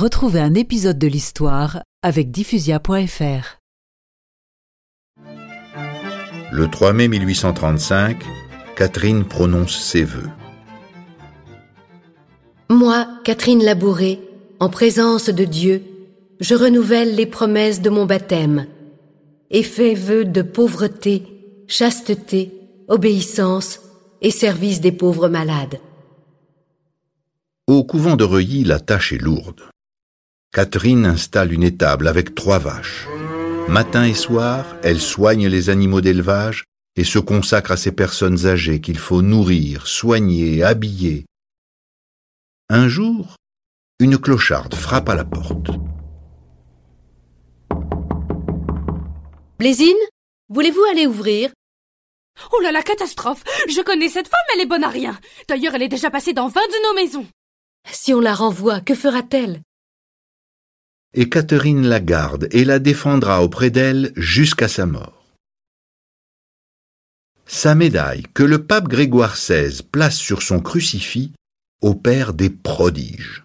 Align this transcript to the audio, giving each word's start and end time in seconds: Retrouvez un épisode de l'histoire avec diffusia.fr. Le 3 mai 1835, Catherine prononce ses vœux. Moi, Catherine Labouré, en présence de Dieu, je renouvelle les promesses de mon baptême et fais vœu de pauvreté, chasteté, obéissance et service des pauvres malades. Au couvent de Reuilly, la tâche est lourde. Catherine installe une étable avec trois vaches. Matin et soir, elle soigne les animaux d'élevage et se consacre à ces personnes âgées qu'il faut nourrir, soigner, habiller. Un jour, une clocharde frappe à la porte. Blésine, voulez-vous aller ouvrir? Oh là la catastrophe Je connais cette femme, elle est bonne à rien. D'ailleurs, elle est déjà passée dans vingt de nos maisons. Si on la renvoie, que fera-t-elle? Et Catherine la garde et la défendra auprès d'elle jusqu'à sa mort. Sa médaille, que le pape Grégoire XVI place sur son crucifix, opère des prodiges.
Retrouvez 0.00 0.40
un 0.40 0.54
épisode 0.54 0.98
de 0.98 1.06
l'histoire 1.06 1.82
avec 2.02 2.30
diffusia.fr. 2.30 3.58
Le 6.50 6.68
3 6.68 6.94
mai 6.94 7.06
1835, 7.08 8.16
Catherine 8.76 9.26
prononce 9.26 9.78
ses 9.78 10.04
vœux. 10.04 10.30
Moi, 12.70 13.08
Catherine 13.24 13.62
Labouré, 13.62 14.20
en 14.58 14.70
présence 14.70 15.28
de 15.28 15.44
Dieu, 15.44 15.82
je 16.40 16.54
renouvelle 16.54 17.14
les 17.14 17.26
promesses 17.26 17.82
de 17.82 17.90
mon 17.90 18.06
baptême 18.06 18.68
et 19.50 19.62
fais 19.62 19.92
vœu 19.92 20.24
de 20.24 20.40
pauvreté, 20.40 21.24
chasteté, 21.68 22.54
obéissance 22.88 23.80
et 24.22 24.30
service 24.30 24.80
des 24.80 24.92
pauvres 24.92 25.28
malades. 25.28 25.78
Au 27.66 27.84
couvent 27.84 28.16
de 28.16 28.24
Reuilly, 28.24 28.64
la 28.64 28.80
tâche 28.80 29.12
est 29.12 29.18
lourde. 29.18 29.60
Catherine 30.52 31.06
installe 31.06 31.52
une 31.52 31.62
étable 31.62 32.08
avec 32.08 32.34
trois 32.34 32.58
vaches. 32.58 33.06
Matin 33.68 34.04
et 34.04 34.14
soir, 34.14 34.66
elle 34.82 35.00
soigne 35.00 35.46
les 35.46 35.70
animaux 35.70 36.00
d'élevage 36.00 36.64
et 36.96 37.04
se 37.04 37.20
consacre 37.20 37.70
à 37.70 37.76
ces 37.76 37.92
personnes 37.92 38.46
âgées 38.46 38.80
qu'il 38.80 38.98
faut 38.98 39.22
nourrir, 39.22 39.86
soigner, 39.86 40.64
habiller. 40.64 41.24
Un 42.68 42.88
jour, 42.88 43.36
une 44.00 44.18
clocharde 44.18 44.74
frappe 44.74 45.08
à 45.08 45.14
la 45.14 45.24
porte. 45.24 45.70
Blésine, 49.60 49.94
voulez-vous 50.48 50.82
aller 50.90 51.06
ouvrir? 51.06 51.50
Oh 52.52 52.60
là 52.60 52.72
la 52.72 52.82
catastrophe 52.82 53.44
Je 53.68 53.82
connais 53.82 54.08
cette 54.08 54.26
femme, 54.26 54.40
elle 54.54 54.62
est 54.62 54.66
bonne 54.66 54.82
à 54.82 54.88
rien. 54.88 55.16
D'ailleurs, 55.48 55.76
elle 55.76 55.82
est 55.82 55.88
déjà 55.88 56.10
passée 56.10 56.32
dans 56.32 56.48
vingt 56.48 56.60
de 56.60 56.88
nos 56.88 56.94
maisons. 57.00 57.26
Si 57.88 58.12
on 58.12 58.20
la 58.20 58.34
renvoie, 58.34 58.80
que 58.80 58.96
fera-t-elle? 58.96 59.60
Et 61.12 61.28
Catherine 61.28 61.86
la 61.86 62.00
garde 62.00 62.48
et 62.52 62.64
la 62.64 62.78
défendra 62.78 63.42
auprès 63.42 63.70
d'elle 63.70 64.12
jusqu'à 64.16 64.68
sa 64.68 64.86
mort. 64.86 65.26
Sa 67.46 67.74
médaille, 67.74 68.22
que 68.32 68.44
le 68.44 68.64
pape 68.64 68.86
Grégoire 68.86 69.34
XVI 69.34 69.82
place 69.90 70.16
sur 70.16 70.40
son 70.40 70.60
crucifix, 70.60 71.32
opère 71.82 72.32
des 72.32 72.48
prodiges. 72.48 73.42